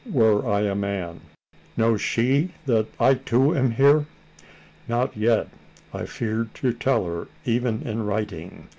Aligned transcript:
Were 0.11 0.47
I 0.47 0.61
a 0.61 0.73
man 0.73 1.21
Knows 1.77 2.01
she 2.01 2.49
that 2.65 2.87
I 2.99 3.13
too 3.13 3.55
am 3.55 3.69
here?" 3.69 4.07
"Not 4.87 5.15
yet. 5.15 5.47
I 5.93 6.05
feared 6.07 6.55
to 6.55 6.73
tell 6.73 7.05
her, 7.05 7.27
even 7.45 7.83
in 7.83 8.03
writing. 8.03 8.69